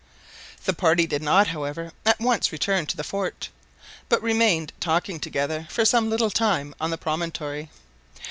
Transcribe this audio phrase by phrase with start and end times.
[0.65, 3.49] The party did not, however, at once return to the fort,
[4.09, 7.69] but remained talking together for some little time on the promontory.